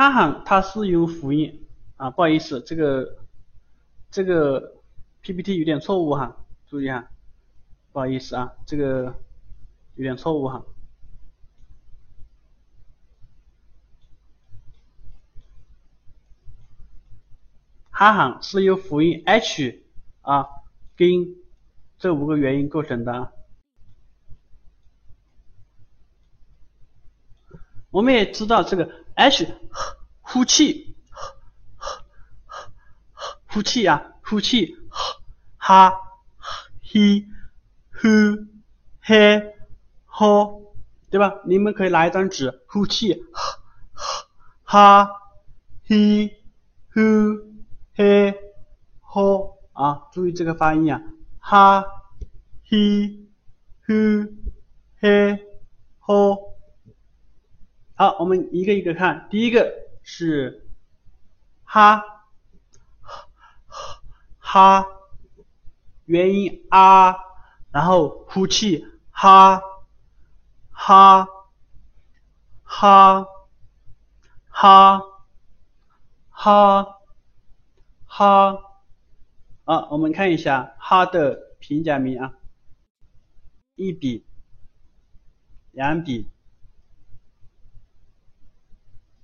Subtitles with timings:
[0.00, 3.18] 哈行它是用辅音啊，不好意思，这个
[4.10, 4.80] 这个
[5.20, 6.38] PPT 有点错误哈，
[6.68, 7.10] 注意哈，
[7.92, 9.14] 不好意思啊，这个
[9.96, 10.64] 有点错误哈。
[17.90, 19.82] 哈行是由辅音 H
[20.22, 20.46] 啊
[20.96, 21.36] 跟
[21.98, 23.34] 这五个元音构成的。
[27.90, 28.90] 我们也知道这个
[29.20, 29.54] H
[30.22, 30.96] 呼气，
[33.52, 34.74] 呼气呀，呼气，
[35.58, 35.92] 哈、
[36.82, 37.26] 嘿、
[37.92, 38.08] 呼、
[39.02, 39.54] 嘿、
[40.06, 40.74] 吼，
[41.10, 41.34] 对吧？
[41.44, 43.22] 你们可以拿一张纸，呼气，
[44.64, 45.10] 哈、
[45.86, 46.42] 嘿、
[46.94, 47.00] 呼。
[47.94, 48.34] 嘿，
[49.00, 50.08] 吼啊！
[50.14, 51.02] 注意这个发音啊，
[51.38, 51.84] 哈，
[52.64, 53.20] 嘿，
[53.86, 53.92] 呼，
[54.98, 55.44] 嘿，
[55.98, 56.49] 吼。
[58.00, 60.66] 好，我们一个一个看，第一个是
[61.64, 62.02] 哈，
[64.38, 64.86] 哈，
[66.06, 67.14] 元音啊，
[67.70, 69.60] 然后呼气，哈，
[70.70, 71.28] 哈，
[72.62, 73.26] 哈，
[74.48, 75.02] 哈，
[76.30, 76.96] 哈。
[78.06, 78.56] 哈，
[79.64, 82.32] 啊，我们看一下哈的平假名啊，
[83.74, 84.26] 一笔、
[85.72, 86.30] 两笔、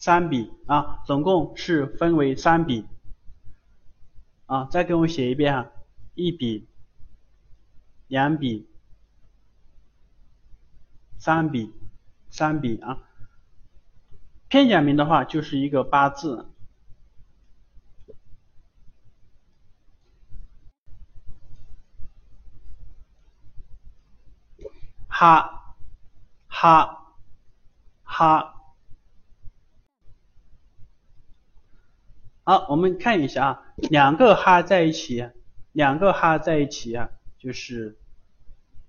[0.00, 2.88] 三笔啊，总共是分为三笔
[4.46, 5.70] 啊，再给我写一遍哈，
[6.14, 6.66] 一笔、
[8.08, 8.66] 两笔、
[11.18, 11.70] 三笔、
[12.30, 13.02] 三笔啊，
[14.48, 16.46] 片假名的话就是一个八字。
[25.08, 25.76] 哈，
[26.48, 27.14] 哈，
[28.02, 28.59] 哈，
[32.50, 35.30] 好，我们看一下啊，两个哈在一起，
[35.70, 37.96] 两个哈在一起啊，就是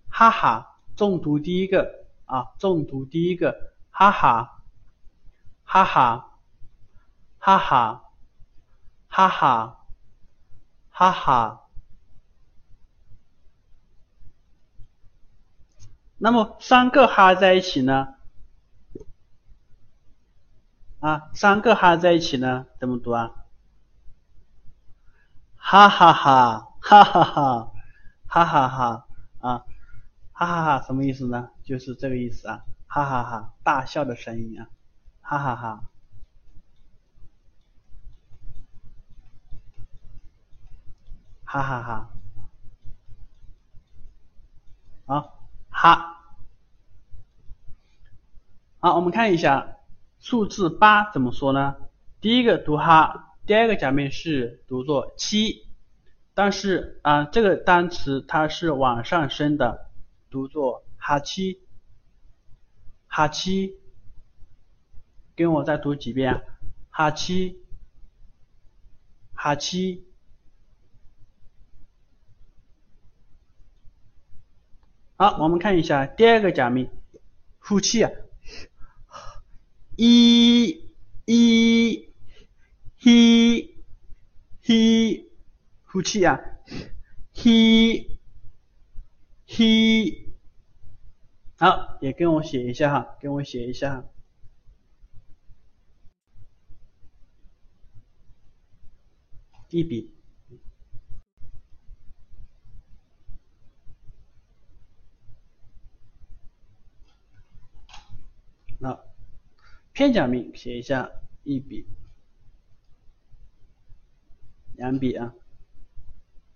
[0.09, 4.63] 哈哈，重读第一个啊，重读第一个，哈哈，
[5.63, 6.39] 哈哈，
[7.37, 8.01] 哈哈，
[9.07, 9.85] 哈哈，
[10.89, 11.61] 哈哈。
[16.17, 18.15] 那么三个哈在一起呢？
[20.99, 23.35] 啊，三个哈在一起呢，怎么读啊？
[25.71, 27.71] 哈哈哈，哈哈哈，
[28.27, 29.07] 哈哈哈，
[29.39, 29.63] 啊，
[30.33, 31.49] 哈哈哈，什么意思呢？
[31.63, 34.67] 就是这个意思啊，哈哈哈，大笑的声音啊，
[35.21, 35.83] 哈哈哈，
[41.45, 42.09] 哈哈哈，
[45.05, 45.37] 好。
[45.69, 46.17] 哈，
[48.81, 49.77] 好，我们看一下
[50.19, 51.77] 数字八怎么说呢？
[52.19, 55.65] 第一个读哈，第二个假名是读作七，
[56.33, 59.89] 但是啊，这个单词它是往上升的，
[60.29, 61.59] 读作哈七，
[63.07, 63.79] 哈七，
[65.35, 66.43] 跟我再读几遍，
[66.89, 67.59] 哈七，
[69.33, 70.05] 哈七。
[75.17, 76.89] 好，我们看一下第二个假名，
[77.59, 78.11] 呼气啊，
[79.95, 80.91] 一、
[81.25, 82.10] 一、
[83.01, 83.73] he
[84.63, 85.25] he”，
[85.85, 86.39] 呼气啊
[87.33, 88.17] ，he
[89.47, 90.29] he”，
[91.57, 94.05] 好，也跟我写一下哈，跟我写一下，
[99.69, 100.13] 一笔。
[108.77, 108.99] 那
[109.91, 111.11] 片假名写一下
[111.43, 111.87] 一笔、
[114.91, 115.33] 两笔啊，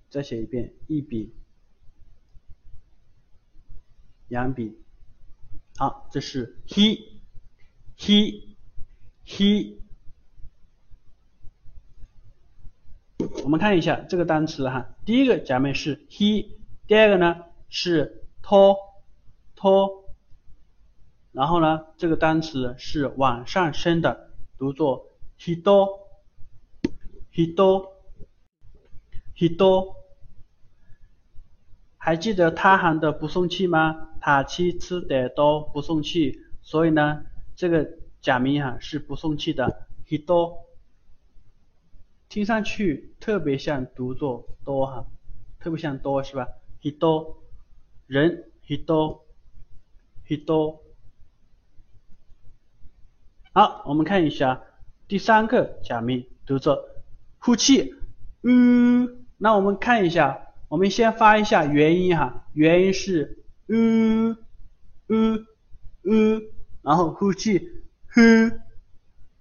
[0.10, 1.34] 再写一遍一笔、
[4.28, 4.78] 两笔。
[5.78, 7.22] 好，这是 he
[7.98, 8.58] he
[9.26, 9.78] he。
[13.46, 16.58] 我们看一下这个单词哈，第一个假面是 he，
[16.88, 18.76] 第二个呢是 to
[19.56, 20.04] to。
[21.32, 26.00] 然后呢，这个单词是往上升的，读作 he do
[27.32, 27.95] he do
[29.38, 29.96] hido，hido，hido。
[31.98, 34.10] 还记得他行的不送气吗？
[34.22, 40.60] 他七吃得多不送气，所以呢，这个假名哈是不送气的 hido。
[42.30, 45.06] 听上去特别像读作多哈，
[45.60, 46.48] 特别像多是吧
[46.82, 47.38] ？hido，
[48.08, 50.80] 人 hido，hido。
[53.54, 54.62] 好，我们看一下
[55.08, 56.78] 第三个假名读作
[57.40, 57.96] 呼气，
[58.44, 64.38] 嗯，那我们看一下，我们先发一下元音哈，元音是嗯
[65.08, 65.46] 嗯
[66.04, 66.42] 嗯，
[66.82, 67.60] 然后呼气，
[68.08, 68.22] 呼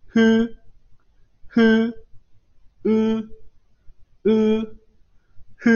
[0.08, 0.20] 呼
[1.48, 1.60] 呼
[2.82, 3.30] 嗯
[4.24, 4.76] 嗯
[5.58, 5.68] 呼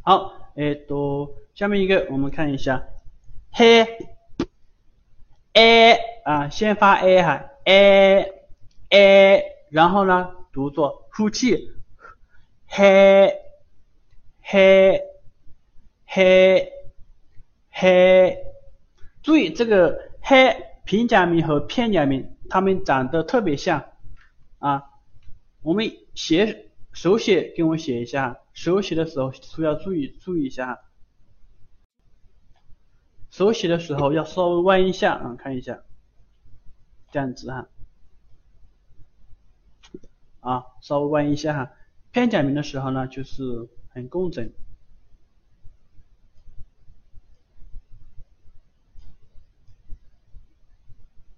[0.02, 2.88] 好，哎，都下面一个我们看一下。
[3.52, 3.86] 嘿
[5.54, 8.32] ，a 啊，先发 a 哈，a
[8.90, 11.72] a，然后呢，读作呼气，
[12.68, 13.34] 嘿，
[14.42, 15.02] 嘿，
[16.06, 16.72] 嘿，
[17.70, 18.38] 嘿，
[19.22, 23.86] 注意这个嘿平假名和片假名，它们长得特别像
[24.60, 24.84] 啊。
[25.62, 30.82] 我们写手写，给我写一下，手写的时候需要注意注意一下。
[33.34, 35.82] 手写的时候要稍微弯一下啊，看一下，
[37.12, 37.68] 这样子哈，
[40.42, 41.72] 啊，稍微弯一下哈。
[42.12, 44.54] 片假名的时候呢，就是很工整，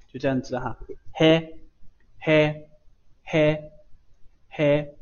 [0.09, 0.77] 就这样子哈，
[1.13, 1.61] 嘿，
[2.19, 2.67] 嘿，
[3.23, 3.71] 嘿，
[4.49, 4.97] 嘿。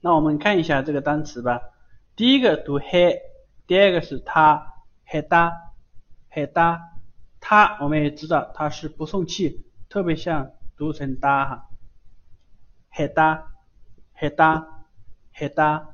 [0.00, 1.60] 那我们看一下这个单词吧，
[2.16, 3.20] 第一个读嘿。
[3.66, 4.74] 第二个是他，
[5.06, 5.72] 黑哒，
[6.28, 6.82] 黑哒，
[7.40, 11.70] 他我们也知道它是不送气，特别像读成哒哈，
[12.90, 13.52] 黑哒，
[14.12, 14.84] 黑哒，
[15.32, 15.88] 黑哒，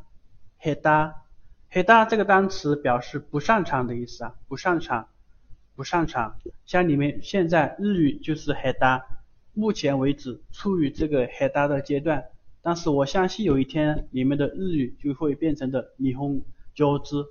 [0.59, 1.23] 黑哒，
[1.69, 5.09] 黑哒这个单词表示不擅长的意思啊，不擅长，
[5.77, 9.07] 不擅长，像你们现在日语就是黑哒，
[9.55, 12.25] 目前为止处于这个黑哒的阶段，
[12.63, 16.43] 但是我相信有一天你们的日语就会变成的霓虹
[16.75, 17.25] 交织。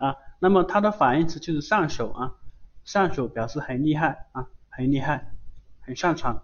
[0.00, 2.34] 啊，那么它的反义词就是上手啊，
[2.84, 5.30] 上手表示很厉害啊，很厉害，
[5.80, 6.42] 很擅长，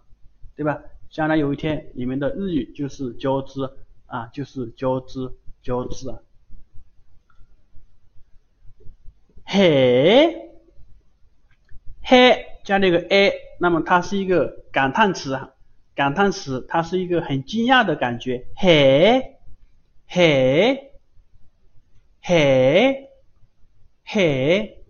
[0.55, 0.83] 对吧？
[1.09, 3.71] 将来有一天你们的日语就是交织
[4.07, 5.33] 啊，就是交织
[5.63, 6.19] 交织啊。
[9.45, 10.51] 嘿，
[12.03, 15.55] 嘿加那个 a，那么它是一个感叹词啊，
[15.95, 19.39] 感叹词，它是一个很惊讶的感觉，嘿，
[20.07, 20.93] 嘿，
[22.21, 23.06] 嘿。
[24.09, 24.85] 嘿，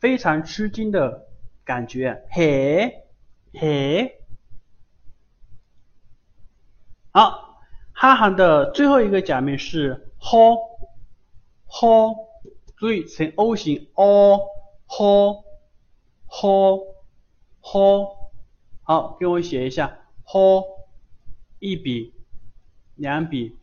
[0.00, 1.28] 非常吃惊的
[1.64, 3.04] 感觉，嘿，
[3.52, 4.20] 嘿，
[7.12, 7.62] 好，
[7.92, 12.16] 哈韩的最后一个假名是 ho，ho，
[12.76, 15.42] 注意成 O 型，o，ho，ho，ho，
[18.82, 20.64] 好，给我写一下，ho，
[21.60, 22.12] 一笔，
[22.96, 23.56] 两笔，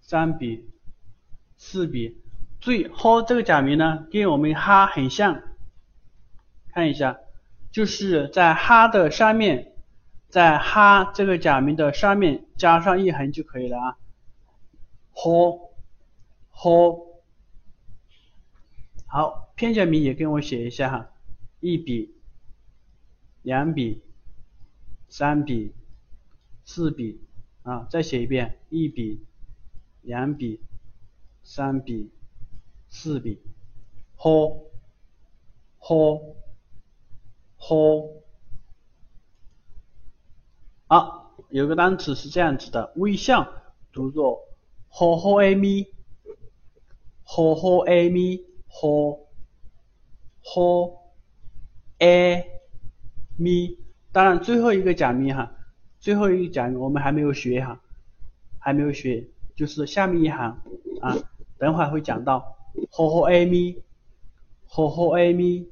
[0.00, 0.68] 三笔，
[1.56, 2.24] 四笔。
[2.60, 5.42] 注意，ho 这个假名呢，跟我们哈很像，
[6.70, 7.20] 看一下，
[7.70, 9.72] 就是在哈的上面，
[10.28, 13.96] 在哈这个假名的上面加上一横就可以了啊。
[15.12, 15.62] ho，ho，
[19.06, 21.10] 好，片假名也跟我写一下哈，
[21.60, 22.14] 一笔，
[23.42, 24.02] 两笔，
[25.08, 25.72] 三笔，
[26.64, 27.20] 四笔，
[27.62, 29.24] 啊，再写一遍，一笔，
[30.02, 30.60] 两笔，
[31.44, 32.10] 三笔。
[32.90, 33.40] 四笔
[34.16, 34.62] ，ho，ho，ho，
[40.86, 43.46] 好，有个单词是这样子的，微笑
[43.92, 44.48] 读作
[44.90, 45.84] ho ho a mi，ho
[47.54, 48.16] ho a m
[48.66, 49.28] 呼
[50.42, 50.98] 呼
[51.98, 52.62] a
[53.36, 53.76] m
[54.12, 55.52] 当然最后一个假名哈，
[56.00, 57.80] 最后一个假名我们还没有学哈，
[58.58, 60.62] 还没有学，就是下面一行
[61.00, 61.16] 啊，
[61.58, 62.57] 等会儿会讲到。
[62.90, 63.82] 吼吼艾米，
[64.66, 65.68] 吼吼艾米，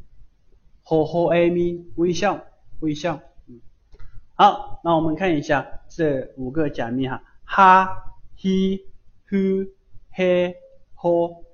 [0.82, 2.44] 吼吼艾米，微笑
[2.80, 3.20] 微笑。
[3.46, 3.60] 嗯，
[4.34, 8.82] 好，那我们看一下这五个假名哈，哈、he、
[9.28, 9.70] who、
[10.14, 10.54] he、
[10.94, 11.44] ho，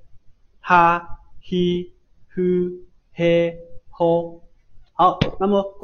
[0.60, 1.92] 哈、he、
[2.34, 2.80] who、
[3.16, 3.56] he、
[3.90, 4.40] ho。
[4.94, 5.78] 好，那么。